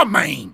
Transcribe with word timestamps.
homem! 0.00 0.52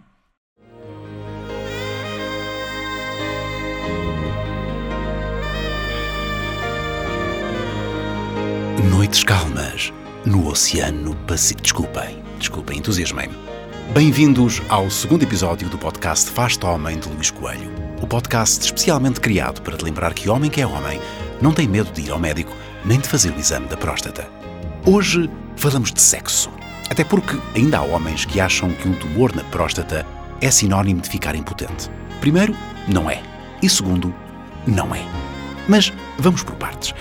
Noites 8.88 9.24
calmas 9.24 9.92
no 10.24 10.46
Oceano 10.48 11.16
Pacífico. 11.26 11.60
Desculpem, 11.62 12.22
desculpem, 12.38 12.78
entusiasmei-me. 12.78 13.34
Bem-vindos 13.92 14.62
ao 14.68 14.88
segundo 14.88 15.24
episódio 15.24 15.68
do 15.68 15.76
podcast 15.76 16.30
Faz-te 16.30 16.64
Homem 16.64 17.00
de 17.00 17.08
Luís 17.08 17.32
Coelho. 17.32 17.68
O 18.00 18.06
podcast 18.06 18.64
especialmente 18.64 19.18
criado 19.18 19.60
para 19.62 19.76
te 19.76 19.84
lembrar 19.84 20.14
que 20.14 20.28
homem 20.28 20.50
que 20.50 20.60
é 20.60 20.66
homem 20.66 21.00
não 21.40 21.52
tem 21.52 21.66
medo 21.66 21.90
de 21.90 22.02
ir 22.02 22.12
ao 22.12 22.18
médico 22.18 22.52
nem 22.84 23.00
de 23.00 23.08
fazer 23.08 23.32
o 23.32 23.40
exame 23.40 23.66
da 23.66 23.76
próstata. 23.76 24.30
Hoje 24.86 25.28
falamos 25.56 25.92
de 25.92 26.00
sexo. 26.00 26.61
Até 26.92 27.04
porque 27.04 27.38
ainda 27.54 27.78
há 27.78 27.82
homens 27.82 28.26
que 28.26 28.38
acham 28.38 28.70
que 28.70 28.86
um 28.86 28.92
tumor 28.92 29.34
na 29.34 29.42
próstata 29.44 30.06
é 30.42 30.50
sinónimo 30.50 31.00
de 31.00 31.08
ficar 31.08 31.34
impotente. 31.34 31.90
Primeiro, 32.20 32.54
não 32.86 33.08
é. 33.08 33.22
E 33.62 33.68
segundo, 33.70 34.14
não 34.66 34.94
é. 34.94 35.00
Mas 35.66 35.90
vamos 36.18 36.42
por 36.42 36.54
partes. 36.56 36.92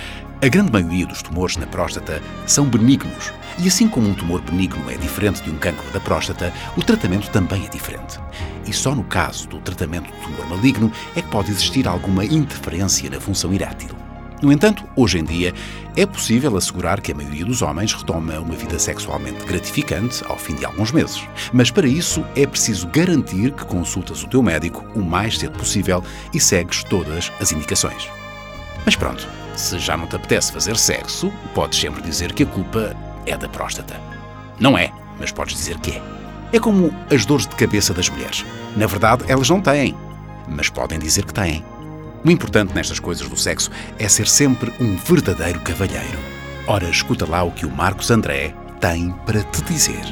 A 0.42 0.48
grande 0.48 0.72
maioria 0.72 1.06
dos 1.06 1.22
tumores 1.22 1.58
na 1.58 1.68
próstata 1.68 2.24
são 2.48 2.68
benignos. 2.68 3.34
E 3.60 3.68
assim 3.68 3.90
como 3.90 4.08
um 4.08 4.14
tumor 4.14 4.40
benigno 4.40 4.90
é 4.90 4.96
diferente 4.96 5.44
de 5.44 5.52
um 5.52 5.58
cancro 5.58 5.92
da 5.92 6.00
próstata, 6.00 6.54
o 6.78 6.82
tratamento 6.82 7.30
também 7.30 7.66
é 7.66 7.70
diferente. 7.70 8.18
E 8.66 8.72
só 8.72 8.96
no 8.96 9.04
caso 9.04 9.46
do 9.50 9.60
tratamento 9.60 10.10
do 10.10 10.18
tumor 10.22 10.48
maligno 10.56 10.90
é 11.18 11.22
que 11.22 11.28
pode 11.28 11.52
existir 11.52 11.86
alguma 11.86 12.24
interferência 12.24 13.10
na 13.10 13.20
função 13.20 13.54
erétil. 13.54 14.01
No 14.42 14.52
entanto, 14.52 14.84
hoje 14.96 15.20
em 15.20 15.24
dia, 15.24 15.54
é 15.96 16.06
possível 16.06 16.58
assegurar 16.58 17.00
que 17.00 17.12
a 17.12 17.16
maioria 17.16 17.46
dos 17.46 17.62
homens 17.62 17.94
retoma 17.94 18.40
uma 18.40 18.56
vida 18.56 18.80
sexualmente 18.80 19.46
gratificante 19.46 20.24
ao 20.26 20.38
fim 20.38 20.56
de 20.56 20.66
alguns 20.66 20.92
meses. 20.92 21.22
Mas 21.54 21.70
para 21.70 21.88
isso 21.88 22.26
é 22.36 22.48
preciso 22.48 22.88
garantir 22.88 23.52
que 23.52 23.66
consultas 23.66 24.24
o 24.24 24.28
teu 24.28 24.42
médico 24.42 24.84
o 24.96 25.04
mais 25.04 25.38
cedo 25.38 25.58
possível 25.58 26.04
e 26.34 26.40
segues 26.40 26.84
todas 26.84 27.32
as 27.40 27.52
indicações. 27.52 28.10
Mas 28.84 28.96
pronto, 28.96 29.28
se 29.56 29.78
já 29.78 29.96
não 29.96 30.08
te 30.08 30.16
apetece 30.16 30.52
fazer 30.52 30.76
sexo, 30.76 31.32
podes 31.54 31.80
sempre 31.80 32.02
dizer 32.02 32.34
que 32.34 32.44
a 32.44 32.48
culpa 32.48 32.96
é 33.28 33.38
da 33.38 33.48
próstata. 33.48 34.00
Não 34.60 34.76
é, 34.76 34.92
mas 35.20 35.32
podes 35.32 35.56
dizer 35.56 35.78
que 35.80 35.92
é. 35.92 36.02
É 36.54 36.60
como 36.60 36.94
as 37.14 37.26
dores 37.26 37.46
de 37.46 37.56
cabeça 37.56 37.94
das 37.94 38.10
mulheres. 38.10 38.44
Na 38.76 38.88
verdade, 38.88 39.24
elas 39.28 39.50
não 39.50 39.62
têm, 39.62 39.96
mas 40.48 40.68
podem 40.68 40.98
dizer 40.98 41.26
que 41.26 41.34
têm. 41.34 41.64
O 42.24 42.30
importante 42.30 42.76
nestas 42.76 43.00
coisas 43.00 43.28
do 43.28 43.36
sexo 43.36 43.72
é 43.98 44.08
ser 44.08 44.28
sempre 44.28 44.72
um 44.80 44.96
verdadeiro 44.96 45.60
cavalheiro. 45.62 46.20
Ora, 46.68 46.88
escuta 46.88 47.28
lá 47.28 47.42
o 47.42 47.52
que 47.52 47.66
o 47.66 47.72
Marcos 47.72 48.12
André 48.12 48.54
tem 48.80 49.12
para 49.26 49.44
te 49.44 49.64
dizer. 49.64 50.04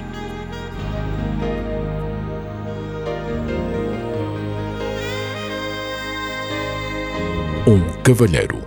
Um 7.68 8.02
cavalheiro 8.02 8.60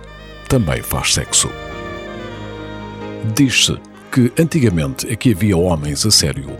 também 0.47 0.81
faz 0.81 1.13
sexo. 1.13 1.49
Diz-se 3.35 3.77
que 4.09 4.31
antigamente 4.41 5.11
aqui 5.11 5.33
havia 5.33 5.57
homens 5.57 6.05
a 6.05 6.11
sério. 6.11 6.57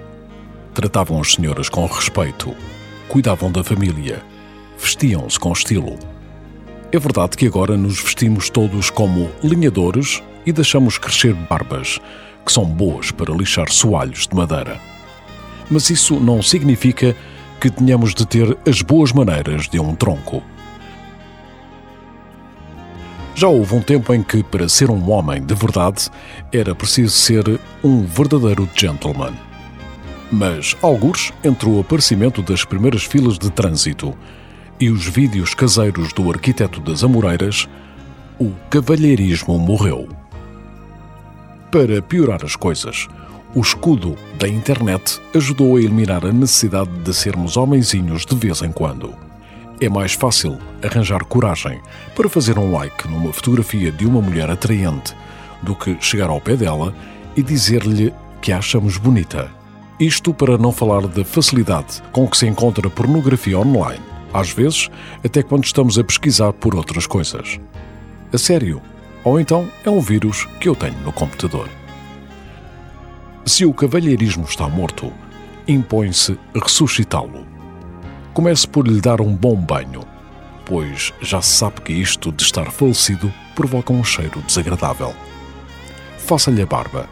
Tratavam 0.74 1.22
as 1.22 1.34
senhoras 1.34 1.70
com 1.70 1.86
respeito, 1.86 2.54
cuidavam 3.08 3.50
da 3.50 3.64
família, 3.64 4.22
vestiam-se 4.78 5.40
com 5.40 5.54
estilo 5.54 6.13
é 6.94 7.00
verdade 7.00 7.36
que 7.36 7.48
agora 7.48 7.76
nos 7.76 8.00
vestimos 8.00 8.52
todos 8.52 8.92
como 8.92 9.32
linhadores 9.44 10.22
e 10.46 10.52
deixamos 10.52 11.00
crescer 11.00 11.34
barbas, 11.34 12.00
que 12.46 12.54
são 12.54 12.66
boas 12.66 13.10
para 13.10 13.34
lixar 13.34 13.68
soalhos 13.72 14.28
de 14.28 14.36
madeira. 14.36 14.80
Mas 15.72 15.90
isso 15.90 16.20
não 16.20 16.40
significa 16.44 17.16
que 17.60 17.72
tenhamos 17.72 18.14
de 18.14 18.28
ter 18.28 18.56
as 18.68 18.84
boas 18.84 19.12
maneiras 19.12 19.68
de 19.68 19.80
um 19.80 19.96
tronco. 19.96 20.44
Já 23.34 23.48
houve 23.48 23.74
um 23.74 23.82
tempo 23.82 24.14
em 24.14 24.22
que, 24.22 24.44
para 24.44 24.70
ser 24.70 24.92
um 24.92 25.10
homem 25.10 25.42
de 25.42 25.56
verdade, 25.56 26.12
era 26.52 26.76
preciso 26.76 27.10
ser 27.10 27.60
um 27.84 28.04
verdadeiro 28.04 28.70
gentleman. 28.76 29.34
Mas, 30.32 30.78
alguns, 30.80 31.34
entre 31.44 31.68
o 31.68 31.80
aparecimento 31.80 32.44
das 32.44 32.64
primeiras 32.64 33.04
filas 33.04 33.40
de 33.40 33.50
trânsito 33.50 34.16
e 34.80 34.90
os 34.90 35.06
vídeos 35.06 35.54
caseiros 35.54 36.12
do 36.14 36.30
arquiteto 36.30 36.80
das 36.80 37.04
Amoreiras, 37.04 37.68
o 38.40 38.52
cavalheirismo 38.70 39.58
morreu. 39.58 40.10
Para 41.72 42.02
piorar 42.02 42.44
as 42.44 42.56
coisas, 42.56 43.08
o 43.56 43.62
escudo 43.62 44.16
da 44.38 44.48
internet 44.48 45.22
ajudou 45.36 45.76
a 45.76 45.80
eliminar 45.80 46.26
a 46.26 46.32
necessidade 46.32 46.92
de 47.04 47.14
sermos 47.14 47.56
homenzinhos 47.56 48.26
de 48.26 48.36
vez 48.36 48.62
em 48.62 48.72
quando. 48.72 49.14
É 49.80 49.90
mais 49.90 50.14
fácil 50.14 50.58
arranjar 50.84 51.24
coragem 51.26 51.80
para 52.16 52.30
fazer 52.30 52.58
um 52.58 52.72
like 52.72 53.08
numa 53.08 53.34
fotografia 53.34 53.92
de 53.92 54.06
uma 54.06 54.22
mulher 54.22 54.50
atraente 54.50 55.16
do 55.62 55.76
que 55.76 55.98
chegar 56.00 56.30
ao 56.30 56.42
pé 56.42 56.56
dela 56.56 56.94
e 57.36 57.42
dizer-lhe 57.42 58.14
que 58.42 58.52
a 58.52 58.58
achamos 58.58 58.98
bonita. 58.98 59.50
Isto 60.00 60.34
para 60.34 60.58
não 60.58 60.72
falar 60.72 61.08
da 61.08 61.24
facilidade 61.24 62.02
com 62.12 62.28
que 62.28 62.38
se 62.38 62.48
encontra 62.48 62.90
pornografia 62.90 63.58
online 63.58 64.13
às 64.34 64.52
vezes 64.52 64.90
até 65.24 65.44
quando 65.44 65.66
estamos 65.66 65.98
a 66.00 66.04
pesquisar 66.04 66.52
por 66.54 66.76
outras 66.76 67.06
coisas. 67.06 67.60
A 68.32 68.38
sério, 68.38 68.82
ou 69.24 69.40
então 69.40 69.70
é 69.86 69.90
um 69.90 70.02
vírus 70.02 70.46
que 70.60 70.68
eu 70.68 70.76
tenho 70.76 70.98
no 71.00 71.14
computador. 71.14 71.70
Se 73.46 73.66
o 73.66 73.74
cavalheirismo 73.74 74.46
está 74.46 74.68
morto, 74.68 75.14
impõe-se 75.68 76.38
ressuscitá-lo. 76.56 77.46
Comece 78.34 78.68
por 78.68 78.88
lhe 78.88 79.00
dar 79.00 79.22
um 79.22 79.36
bom 79.36 79.56
banho, 79.56 80.02
pois 80.66 81.14
já 81.22 81.42
se 81.42 81.52
sabe 81.52 81.82
que 81.82 81.94
isto 81.94 82.32
de 82.32 82.44
estar 82.44 82.72
falecido 82.72 83.32
provoca 83.54 83.94
um 83.94 84.04
cheiro 84.04 84.42
desagradável. 84.42 85.14
Faça-lhe 86.18 86.62
a 86.62 86.66
barba. 86.66 87.08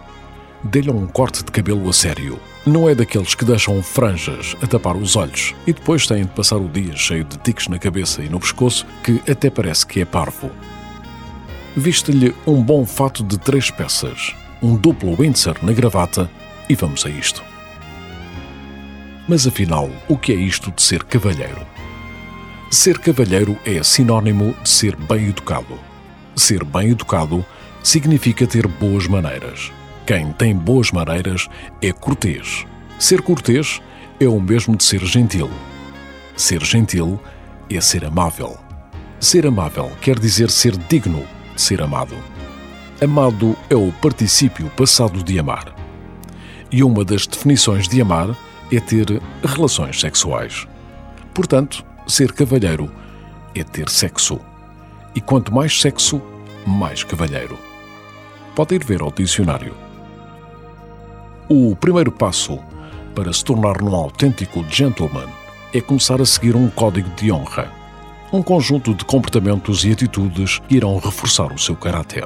Dê-lhe 0.64 0.90
um 0.90 1.06
corte 1.08 1.44
de 1.44 1.52
cabelo 1.52 1.90
a 1.90 1.94
sério 1.94 2.40
não 2.66 2.88
é 2.88 2.94
daqueles 2.94 3.34
que 3.34 3.44
deixam 3.44 3.82
franjas 3.82 4.56
a 4.62 4.68
tapar 4.68 4.96
os 4.96 5.16
olhos 5.16 5.56
e 5.66 5.74
depois 5.74 6.06
têm 6.06 6.24
de 6.24 6.30
passar 6.30 6.58
o 6.58 6.70
dia 6.70 6.96
cheio 6.96 7.24
de 7.24 7.38
tiques 7.40 7.68
na 7.68 7.80
cabeça 7.80 8.22
e 8.22 8.30
no 8.30 8.40
pescoço 8.40 8.86
que 9.04 9.20
até 9.30 9.50
parece 9.50 9.86
que 9.86 10.00
é 10.00 10.06
parvo. 10.06 10.52
Viste-lhe 11.76 12.36
um 12.46 12.62
bom 12.62 12.86
fato 12.86 13.24
de 13.24 13.40
três 13.40 13.72
peças, 13.72 14.36
um 14.62 14.76
duplo 14.76 15.16
Windsor 15.16 15.58
na 15.64 15.74
gravata 15.74 16.30
e 16.70 16.76
vamos 16.76 17.06
a 17.06 17.10
isto. 17.10 17.44
Mas 19.28 19.48
afinal, 19.48 19.90
o 20.08 20.18
que 20.18 20.32
é 20.32 20.36
isto 20.36 20.72
de 20.72 20.84
ser 20.84 21.04
cavalheiro? 21.04 21.66
Ser 22.70 23.00
cavalheiro 23.00 23.58
é 23.66 23.82
sinónimo 23.82 24.56
de 24.62 24.70
ser 24.70 24.96
bem 24.96 25.30
educado. 25.30 25.80
Ser 26.36 26.64
bem 26.64 26.92
educado 26.92 27.44
significa 27.82 28.46
ter 28.46 28.68
boas 28.68 29.08
maneiras 29.08 29.72
quem 30.06 30.32
tem 30.34 30.56
boas 30.56 30.92
maneiras 30.92 31.48
é 31.82 31.92
cortês. 31.92 32.66
Ser 33.00 33.22
cortês 33.22 33.82
é 34.20 34.28
o 34.28 34.40
mesmo 34.40 34.76
de 34.76 34.84
ser 34.84 35.04
gentil. 35.06 35.50
Ser 36.36 36.64
gentil 36.64 37.20
é 37.70 37.80
ser 37.80 38.06
amável. 38.06 38.58
Ser 39.20 39.46
amável 39.46 39.92
quer 40.02 40.20
dizer 40.20 40.50
ser 40.50 40.76
digno 40.76 41.24
de 41.56 41.62
ser 41.62 41.82
amado. 41.82 42.16
Amado 43.02 43.56
é 43.70 43.76
o 43.76 43.92
particípio 44.02 44.70
passado 44.72 45.24
de 45.24 45.40
amar. 45.40 45.74
E 46.72 46.84
uma 46.84 47.04
das 47.06 47.28
definições 47.28 47.88
de 47.88 48.02
amar 48.02 48.36
é 48.72 48.80
ter 48.80 49.22
relações 49.44 50.00
sexuais. 50.00 50.68
Portanto, 51.34 51.86
ser 52.08 52.32
cavalheiro 52.32 52.92
é 53.54 53.64
ter 53.64 53.90
sexo. 53.90 54.40
E 55.14 55.22
quanto 55.22 55.54
mais 55.54 55.80
sexo, 55.80 56.22
mais 56.66 57.04
cavalheiro. 57.04 57.58
Pode 58.56 58.76
ir 58.76 58.84
ver 58.84 59.02
ao 59.02 59.12
dicionário. 59.12 59.91
O 61.54 61.76
primeiro 61.76 62.14
passo 62.14 62.58
para 63.14 63.34
se 63.34 63.44
tornar 63.44 63.84
um 63.84 63.94
autêntico 63.94 64.64
gentleman 64.70 65.28
é 65.74 65.82
começar 65.82 66.22
a 66.22 66.26
seguir 66.26 66.56
um 66.56 66.70
código 66.70 67.10
de 67.10 67.30
honra, 67.30 67.70
um 68.32 68.42
conjunto 68.42 68.94
de 68.94 69.04
comportamentos 69.04 69.84
e 69.84 69.92
atitudes 69.92 70.60
que 70.60 70.78
irão 70.78 70.98
reforçar 70.98 71.52
o 71.52 71.60
seu 71.60 71.76
caráter. 71.76 72.24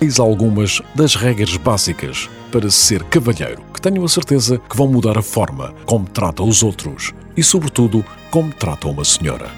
Eis 0.00 0.20
algumas 0.20 0.80
das 0.94 1.16
regras 1.16 1.56
básicas 1.56 2.30
para 2.52 2.70
ser 2.70 3.02
cavalheiro, 3.02 3.64
que 3.74 3.80
tenho 3.80 4.04
a 4.04 4.08
certeza 4.08 4.56
que 4.56 4.76
vão 4.76 4.86
mudar 4.86 5.18
a 5.18 5.22
forma 5.22 5.74
como 5.84 6.08
trata 6.08 6.44
os 6.44 6.62
outros 6.62 7.12
e, 7.36 7.42
sobretudo, 7.42 8.04
como 8.30 8.52
trata 8.52 8.86
uma 8.86 9.04
senhora. 9.04 9.50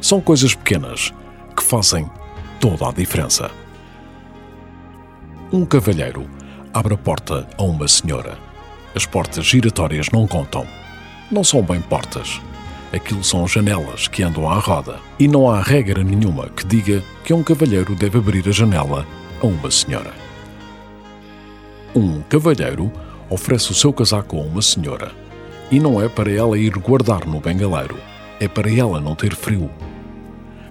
São 0.00 0.18
coisas 0.18 0.54
pequenas 0.54 1.12
que 1.54 1.62
fazem 1.62 2.10
toda 2.58 2.88
a 2.88 2.92
diferença. 2.92 3.50
Um 5.52 5.66
cavalheiro 5.66 6.26
abre 6.76 6.92
a 6.92 6.98
porta 6.98 7.48
a 7.56 7.62
uma 7.62 7.88
senhora. 7.88 8.36
As 8.94 9.06
portas 9.06 9.46
giratórias 9.46 10.10
não 10.12 10.26
contam. 10.26 10.66
Não 11.32 11.42
são 11.42 11.62
bem 11.62 11.80
portas. 11.80 12.38
Aquilo 12.92 13.24
são 13.24 13.48
janelas 13.48 14.08
que 14.08 14.22
andam 14.22 14.46
à 14.46 14.58
roda. 14.58 14.96
E 15.18 15.26
não 15.26 15.50
há 15.50 15.62
regra 15.62 16.04
nenhuma 16.04 16.50
que 16.50 16.66
diga 16.66 17.02
que 17.24 17.32
um 17.32 17.42
cavalheiro 17.42 17.94
deve 17.94 18.18
abrir 18.18 18.46
a 18.46 18.52
janela 18.52 19.06
a 19.42 19.46
uma 19.46 19.70
senhora. 19.70 20.12
Um 21.94 22.20
cavalheiro 22.28 22.92
oferece 23.30 23.72
o 23.72 23.74
seu 23.74 23.90
casaco 23.90 24.36
a 24.36 24.40
uma 24.42 24.60
senhora 24.60 25.12
E 25.70 25.80
não 25.80 26.00
é 26.00 26.10
para 26.10 26.30
ela 26.30 26.58
ir 26.58 26.72
guardar 26.78 27.26
no 27.26 27.40
bengaleiro, 27.40 27.96
é 28.38 28.46
para 28.46 28.70
ela 28.70 29.00
não 29.00 29.14
ter 29.14 29.34
frio. 29.34 29.70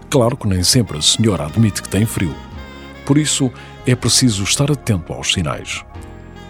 Claro 0.08 0.38
que 0.38 0.48
nem 0.48 0.64
sempre 0.64 1.00
a 1.00 1.02
senhora 1.02 1.48
admite 1.48 1.82
que 1.82 1.90
tem 1.90 2.06
frio. 2.06 2.36
Por 3.08 3.18
isso, 3.18 3.52
é 3.88 3.96
preciso 3.96 4.44
estar 4.44 4.72
atento 4.72 5.14
aos 5.14 5.32
sinais. 5.32 5.84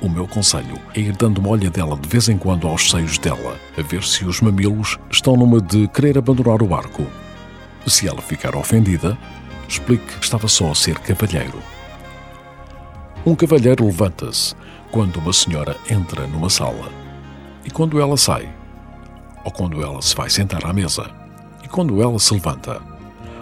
O 0.01 0.07
meu 0.07 0.27
conselho 0.27 0.79
é 0.93 1.01
ir 1.01 1.11
dando 1.13 1.39
uma 1.39 1.49
olhadela 1.49 1.97
de 1.97 2.07
vez 2.07 2.29
em 2.29 2.37
quando 2.37 2.67
aos 2.67 2.89
seios 2.89 3.17
dela, 3.17 3.57
a 3.77 3.81
ver 3.81 4.03
se 4.03 4.23
os 4.23 4.39
mamilos 4.39 4.97
estão 5.11 5.35
numa 5.35 5.59
de 5.59 5.87
querer 5.89 6.17
abandonar 6.17 6.61
o 6.61 6.67
barco. 6.67 7.05
Se 7.85 8.07
ela 8.07 8.21
ficar 8.21 8.55
ofendida, 8.55 9.17
explique 9.67 10.05
que 10.05 10.23
estava 10.23 10.47
só 10.47 10.71
a 10.71 10.75
ser 10.75 10.97
cavalheiro. 10.99 11.61
Um 13.25 13.35
cavalheiro 13.35 13.85
levanta-se 13.85 14.55
quando 14.91 15.17
uma 15.17 15.33
senhora 15.33 15.75
entra 15.89 16.27
numa 16.27 16.49
sala 16.49 16.89
e 17.65 17.71
quando 17.71 17.99
ela 17.99 18.15
sai, 18.15 18.47
ou 19.43 19.51
quando 19.51 19.81
ela 19.81 20.01
se 20.01 20.15
vai 20.15 20.29
sentar 20.29 20.65
à 20.65 20.71
mesa 20.71 21.09
e 21.63 21.67
quando 21.67 22.01
ela 22.01 22.17
se 22.17 22.33
levanta. 22.33 22.81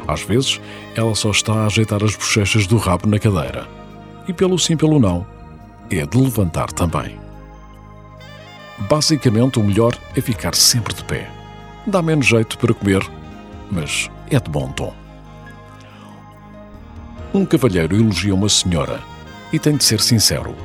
Às 0.07 0.21
vezes, 0.21 0.59
ela 0.95 1.13
só 1.13 1.29
está 1.29 1.53
a 1.53 1.65
ajeitar 1.65 2.03
as 2.03 2.15
bochechas 2.15 2.65
do 2.65 2.77
rabo 2.77 3.07
na 3.07 3.19
cadeira. 3.19 3.82
E 4.27 4.33
pelo 4.33 4.57
sim, 4.57 4.77
pelo 4.77 4.99
não, 4.99 5.25
é 5.89 6.05
de 6.05 6.17
levantar 6.17 6.71
também. 6.71 7.19
Basicamente, 8.89 9.59
o 9.59 9.63
melhor 9.63 9.97
é 10.15 10.21
ficar 10.21 10.55
sempre 10.55 10.93
de 10.93 11.03
pé. 11.03 11.29
Dá 11.85 12.01
menos 12.01 12.25
jeito 12.25 12.57
para 12.57 12.73
comer, 12.73 13.01
mas 13.71 14.09
é 14.29 14.39
de 14.39 14.49
bom 14.49 14.71
tom. 14.71 14.93
Um 17.33 17.45
cavalheiro 17.45 17.95
elogia 17.95 18.33
uma 18.33 18.49
senhora 18.49 19.01
e 19.51 19.59
tem 19.59 19.75
de 19.75 19.83
ser 19.83 19.99
sincero. 19.99 20.55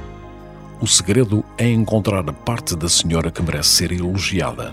O 0.80 0.86
segredo 0.86 1.44
é 1.56 1.68
encontrar 1.68 2.28
a 2.28 2.32
parte 2.32 2.76
da 2.76 2.88
senhora 2.88 3.30
que 3.30 3.42
merece 3.42 3.70
ser 3.70 3.92
elogiada. 3.92 4.72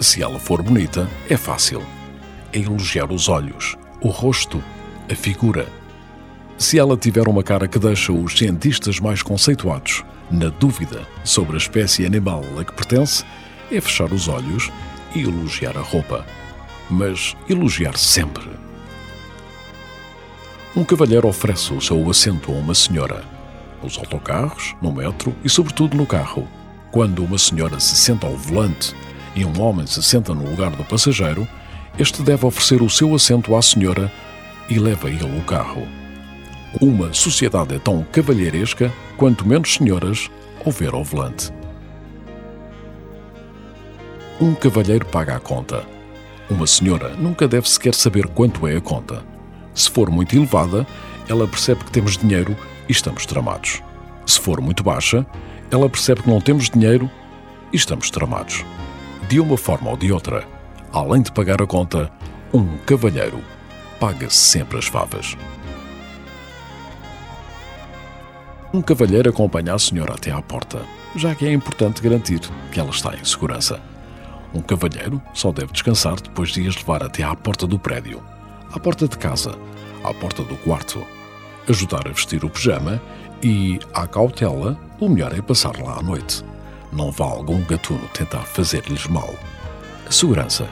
Se 0.00 0.22
ela 0.22 0.38
for 0.38 0.62
bonita, 0.62 1.08
é 1.28 1.36
fácil. 1.36 1.82
É 2.52 2.58
elogiar 2.58 3.12
os 3.12 3.28
olhos, 3.28 3.76
o 4.00 4.08
rosto, 4.08 4.62
a 5.10 5.14
figura. 5.14 5.68
Se 6.58 6.78
ela 6.78 6.96
tiver 6.96 7.28
uma 7.28 7.42
cara 7.42 7.68
que 7.68 7.78
deixa 7.78 8.12
os 8.12 8.36
cientistas 8.36 8.98
mais 8.98 9.22
conceituados 9.22 10.02
na 10.30 10.48
dúvida 10.48 11.06
sobre 11.22 11.54
a 11.54 11.58
espécie 11.58 12.06
animal 12.06 12.42
a 12.58 12.64
que 12.64 12.72
pertence, 12.72 13.24
é 13.70 13.80
fechar 13.80 14.12
os 14.12 14.26
olhos 14.26 14.70
e 15.14 15.20
elogiar 15.22 15.76
a 15.76 15.82
roupa. 15.82 16.24
Mas 16.88 17.36
elogiar 17.48 17.96
sempre. 17.98 18.48
Um 20.74 20.82
cavalheiro 20.82 21.28
oferece 21.28 21.72
o 21.74 21.80
seu 21.80 22.08
assento 22.10 22.50
a 22.52 22.54
uma 22.54 22.74
senhora 22.74 23.22
nos 23.82 23.98
autocarros, 23.98 24.74
no 24.80 24.92
metro 24.92 25.34
e, 25.44 25.48
sobretudo, 25.48 25.96
no 25.96 26.06
carro. 26.06 26.48
Quando 26.90 27.22
uma 27.22 27.38
senhora 27.38 27.78
se 27.78 27.96
senta 27.96 28.26
ao 28.26 28.36
volante 28.36 28.94
e 29.34 29.44
um 29.44 29.60
homem 29.60 29.86
se 29.86 30.02
senta 30.02 30.34
no 30.34 30.48
lugar 30.48 30.70
do 30.70 30.84
passageiro, 30.84 31.46
este 31.98 32.22
deve 32.22 32.46
oferecer 32.46 32.82
o 32.82 32.90
seu 32.90 33.14
assento 33.14 33.54
à 33.54 33.60
senhora 33.60 34.10
e 34.68 34.78
leva 34.78 35.08
ele 35.08 35.38
o 35.38 35.42
carro. 35.42 35.86
Uma 36.80 37.14
sociedade 37.14 37.74
é 37.74 37.78
tão 37.78 38.02
cavalheiresca 38.12 38.92
quanto 39.16 39.46
menos 39.46 39.74
senhoras 39.74 40.28
houver 40.64 40.92
ao 40.92 41.04
volante. 41.04 41.50
Um 44.38 44.54
cavalheiro 44.54 45.06
paga 45.06 45.36
a 45.36 45.40
conta. 45.40 45.84
Uma 46.50 46.66
senhora 46.66 47.14
nunca 47.16 47.48
deve 47.48 47.68
sequer 47.68 47.94
saber 47.94 48.26
quanto 48.26 48.66
é 48.66 48.76
a 48.76 48.80
conta. 48.80 49.24
Se 49.74 49.90
for 49.90 50.10
muito 50.10 50.36
elevada, 50.36 50.86
ela 51.28 51.48
percebe 51.48 51.84
que 51.84 51.90
temos 51.90 52.18
dinheiro 52.18 52.54
e 52.88 52.92
estamos 52.92 53.24
tramados. 53.24 53.82
Se 54.26 54.38
for 54.38 54.60
muito 54.60 54.82
baixa, 54.82 55.24
ela 55.70 55.88
percebe 55.88 56.22
que 56.22 56.28
não 56.28 56.40
temos 56.40 56.68
dinheiro 56.68 57.10
e 57.72 57.76
estamos 57.76 58.10
tramados. 58.10 58.64
De 59.28 59.40
uma 59.40 59.56
forma 59.56 59.90
ou 59.90 59.96
de 59.96 60.12
outra, 60.12 60.46
além 60.92 61.22
de 61.22 61.32
pagar 61.32 61.62
a 61.62 61.66
conta, 61.66 62.10
um 62.52 62.76
cavalheiro 62.78 63.40
paga 63.98 64.28
sempre 64.28 64.78
as 64.78 64.86
favas. 64.86 65.36
Um 68.74 68.82
cavalheiro 68.82 69.30
acompanha 69.30 69.74
a 69.74 69.78
senhora 69.78 70.14
até 70.14 70.32
à 70.32 70.42
porta, 70.42 70.82
já 71.14 71.34
que 71.34 71.46
é 71.46 71.52
importante 71.52 72.02
garantir 72.02 72.40
que 72.72 72.80
ela 72.80 72.90
está 72.90 73.14
em 73.14 73.24
segurança. 73.24 73.80
Um 74.52 74.60
cavalheiro 74.60 75.22
só 75.32 75.52
deve 75.52 75.72
descansar 75.72 76.20
depois 76.20 76.50
de 76.50 76.66
as 76.66 76.76
levar 76.76 77.02
até 77.02 77.22
à 77.22 77.34
porta 77.34 77.66
do 77.66 77.78
prédio, 77.78 78.22
à 78.72 78.78
porta 78.78 79.06
de 79.06 79.16
casa, 79.16 79.56
à 80.02 80.12
porta 80.12 80.42
do 80.42 80.56
quarto, 80.56 81.04
ajudar 81.68 82.06
a 82.06 82.12
vestir 82.12 82.44
o 82.44 82.50
pijama 82.50 83.00
e, 83.42 83.78
à 83.94 84.06
cautela, 84.06 84.78
o 84.98 85.08
melhor 85.08 85.32
é 85.36 85.40
passar 85.40 85.76
lá 85.80 85.98
à 85.98 86.02
noite. 86.02 86.44
Não 86.92 87.10
vá 87.10 87.26
algum 87.26 87.62
gatuno 87.64 88.06
tentar 88.12 88.42
fazer-lhes 88.42 89.06
mal. 89.06 89.34
A 90.06 90.10
segurança, 90.10 90.68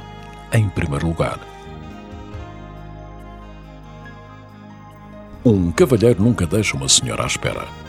em 0.53 0.69
primeiro 0.69 1.07
lugar. 1.07 1.39
Um 5.45 5.71
cavalheiro 5.73 6.23
nunca 6.23 6.47
deixa 6.47 6.77
uma 6.77 6.89
senhora 6.89 7.25
à 7.25 7.27
espera. 7.27 7.84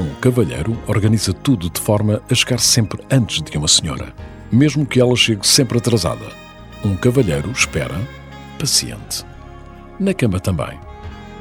Um 0.00 0.14
cavalheiro 0.14 0.78
organiza 0.86 1.30
tudo 1.30 1.68
de 1.68 1.78
forma 1.78 2.22
a 2.30 2.34
chegar 2.34 2.58
sempre 2.58 3.04
antes 3.10 3.42
de 3.42 3.58
uma 3.58 3.68
senhora, 3.68 4.14
mesmo 4.50 4.86
que 4.86 4.98
ela 4.98 5.14
chegue 5.14 5.46
sempre 5.46 5.76
atrasada. 5.76 6.24
Um 6.82 6.96
cavalheiro 6.96 7.50
espera, 7.50 8.00
paciente. 8.58 9.26
Na 9.98 10.14
cama 10.14 10.40
também. 10.40 10.80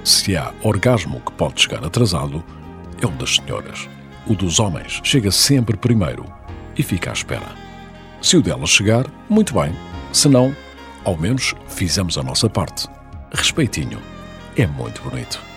Se 0.03 0.35
há 0.35 0.53
orgasmo 0.61 1.21
que 1.21 1.31
pode 1.31 1.61
chegar 1.61 1.85
atrasado, 1.85 2.43
é 3.01 3.05
o 3.05 3.11
das 3.11 3.35
senhoras. 3.37 3.87
O 4.27 4.35
dos 4.35 4.59
homens 4.59 4.99
chega 5.05 5.31
sempre 5.31 5.77
primeiro 5.77 6.25
e 6.77 6.83
fica 6.83 7.11
à 7.11 7.13
espera. 7.13 7.55
Se 8.21 8.35
o 8.35 8.41
dela 8.41 8.67
chegar, 8.67 9.05
muito 9.29 9.53
bem. 9.53 9.73
Se 10.11 10.27
não, 10.27 10.53
ao 11.05 11.15
menos 11.15 11.55
fizemos 11.69 12.17
a 12.17 12.23
nossa 12.23 12.49
parte. 12.49 12.89
Respeitinho. 13.33 14.01
É 14.57 14.67
muito 14.67 15.01
bonito. 15.01 15.48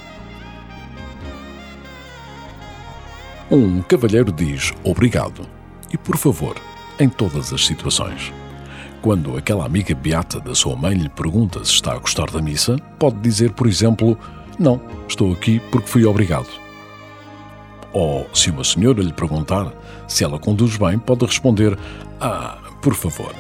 Um 3.54 3.82
cavalheiro 3.82 4.32
diz 4.32 4.72
obrigado 4.82 5.46
e 5.92 5.98
por 5.98 6.16
favor 6.16 6.56
em 6.98 7.06
todas 7.06 7.52
as 7.52 7.66
situações. 7.66 8.32
Quando 9.02 9.36
aquela 9.36 9.66
amiga 9.66 9.94
beata 9.94 10.40
da 10.40 10.54
sua 10.54 10.74
mãe 10.74 10.94
lhe 10.94 11.10
pergunta 11.10 11.62
se 11.62 11.72
está 11.72 11.92
a 11.92 11.98
gostar 11.98 12.30
da 12.30 12.40
missa, 12.40 12.78
pode 12.98 13.18
dizer, 13.18 13.52
por 13.52 13.66
exemplo, 13.66 14.16
não, 14.58 14.80
estou 15.06 15.30
aqui 15.34 15.60
porque 15.70 15.86
fui 15.86 16.06
obrigado. 16.06 16.48
Ou, 17.92 18.26
se 18.32 18.48
uma 18.48 18.64
senhora 18.64 19.02
lhe 19.02 19.12
perguntar 19.12 19.70
se 20.08 20.24
ela 20.24 20.38
conduz 20.38 20.78
bem, 20.78 20.98
pode 20.98 21.26
responder: 21.26 21.78
Ah, 22.18 22.56
por 22.80 22.94
favor. 22.94 23.34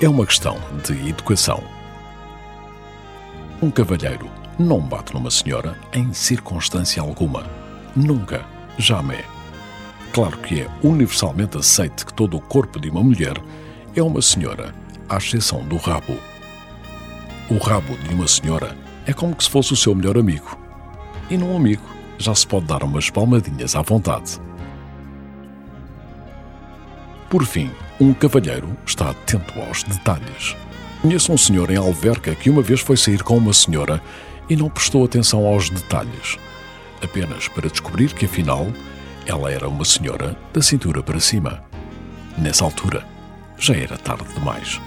É 0.00 0.08
uma 0.08 0.26
questão 0.26 0.58
de 0.84 1.08
educação. 1.08 1.62
Um 3.62 3.70
cavalheiro 3.70 4.28
não 4.58 4.80
bate 4.80 5.14
numa 5.14 5.30
senhora 5.30 5.78
em 5.92 6.12
circunstância 6.12 7.00
alguma. 7.00 7.44
Nunca, 7.94 8.44
jamais. 8.80 9.24
Claro 10.12 10.36
que 10.38 10.62
é 10.62 10.68
universalmente 10.82 11.56
aceito 11.56 12.04
que 12.04 12.14
todo 12.14 12.36
o 12.36 12.40
corpo 12.40 12.80
de 12.80 12.90
uma 12.90 13.02
mulher 13.02 13.34
é 13.94 14.02
uma 14.02 14.20
senhora, 14.20 14.74
à 15.08 15.16
exceção 15.18 15.64
do 15.64 15.76
rabo. 15.76 16.16
O 17.48 17.58
rabo 17.58 17.96
de 17.96 18.14
uma 18.14 18.26
senhora 18.26 18.76
é 19.06 19.12
como 19.12 19.34
que 19.34 19.44
se 19.44 19.50
fosse 19.50 19.72
o 19.72 19.76
seu 19.76 19.94
melhor 19.94 20.18
amigo. 20.18 20.58
E 21.28 21.36
num 21.36 21.56
amigo 21.56 21.82
já 22.18 22.34
se 22.34 22.46
pode 22.46 22.66
dar 22.66 22.82
umas 22.82 23.08
palmadinhas 23.08 23.74
à 23.74 23.82
vontade. 23.82 24.40
Por 27.28 27.44
fim, 27.44 27.70
um 28.00 28.12
cavalheiro 28.12 28.76
está 28.84 29.10
atento 29.10 29.60
aos 29.60 29.82
detalhes. 29.84 30.56
Conheço 31.00 31.32
um 31.32 31.38
senhor 31.38 31.70
em 31.70 31.76
Alverca 31.76 32.34
que 32.34 32.50
uma 32.50 32.62
vez 32.62 32.80
foi 32.80 32.96
sair 32.96 33.22
com 33.22 33.36
uma 33.36 33.52
senhora 33.52 34.02
e 34.48 34.56
não 34.56 34.68
prestou 34.68 35.04
atenção 35.04 35.46
aos 35.46 35.70
detalhes, 35.70 36.36
apenas 37.02 37.48
para 37.48 37.68
descobrir 37.68 38.12
que 38.12 38.26
afinal 38.26 38.68
ela 39.26 39.50
era 39.50 39.68
uma 39.68 39.84
senhora 39.84 40.36
da 40.52 40.62
cintura 40.62 41.02
para 41.02 41.20
cima. 41.20 41.62
Nessa 42.36 42.64
altura, 42.64 43.04
já 43.58 43.74
era 43.74 43.96
tarde 43.96 44.32
demais. 44.34 44.80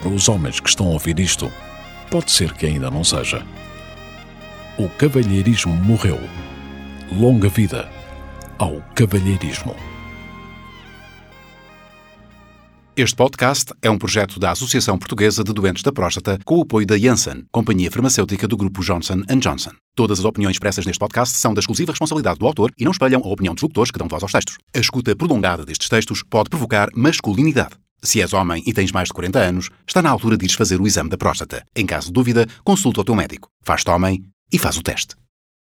Para 0.00 0.10
os 0.10 0.28
homens 0.28 0.60
que 0.60 0.68
estão 0.68 0.86
a 0.86 0.90
ouvir 0.90 1.18
isto, 1.18 1.50
pode 2.10 2.30
ser 2.30 2.52
que 2.52 2.66
ainda 2.66 2.90
não 2.90 3.04
seja. 3.04 3.42
O 4.76 4.88
cavalheirismo 4.88 5.74
morreu. 5.74 6.18
Longa 7.12 7.48
vida 7.48 7.88
ao 8.58 8.82
cavalheirismo. 8.94 9.76
Este 12.96 13.16
podcast 13.16 13.72
é 13.82 13.90
um 13.90 13.98
projeto 13.98 14.38
da 14.38 14.52
Associação 14.52 14.96
Portuguesa 14.96 15.42
de 15.42 15.52
Doentes 15.52 15.82
da 15.82 15.90
Próstata 15.90 16.38
com 16.44 16.58
o 16.58 16.62
apoio 16.62 16.86
da 16.86 16.96
Janssen, 16.96 17.44
companhia 17.50 17.90
farmacêutica 17.90 18.46
do 18.46 18.56
grupo 18.56 18.84
Johnson 18.84 19.22
Johnson. 19.40 19.72
Todas 19.96 20.20
as 20.20 20.24
opiniões 20.24 20.54
expressas 20.54 20.86
neste 20.86 21.00
podcast 21.00 21.36
são 21.36 21.52
da 21.52 21.58
exclusiva 21.58 21.90
responsabilidade 21.90 22.38
do 22.38 22.46
autor 22.46 22.70
e 22.78 22.84
não 22.84 22.92
espelham 22.92 23.20
a 23.20 23.26
opinião 23.26 23.52
dos 23.52 23.62
locutores 23.62 23.90
que 23.90 23.98
dão 23.98 24.06
voz 24.06 24.22
aos 24.22 24.30
textos. 24.30 24.58
A 24.72 24.78
escuta 24.78 25.16
prolongada 25.16 25.64
destes 25.64 25.88
textos 25.88 26.22
pode 26.22 26.48
provocar 26.48 26.88
masculinidade. 26.94 27.74
Se 28.00 28.22
és 28.22 28.32
homem 28.32 28.62
e 28.64 28.72
tens 28.72 28.92
mais 28.92 29.08
de 29.08 29.14
40 29.14 29.40
anos, 29.40 29.70
está 29.84 30.00
na 30.00 30.10
altura 30.10 30.36
de 30.36 30.44
ires 30.44 30.54
fazer 30.54 30.80
o 30.80 30.86
exame 30.86 31.10
da 31.10 31.18
próstata. 31.18 31.64
Em 31.74 31.84
caso 31.84 32.06
de 32.06 32.12
dúvida, 32.12 32.46
consulta 32.62 33.00
o 33.00 33.04
teu 33.04 33.16
médico. 33.16 33.48
Faz-te 33.64 33.90
homem 33.90 34.22
e 34.52 34.56
faz 34.56 34.76
o 34.76 34.82
teste. 34.84 35.16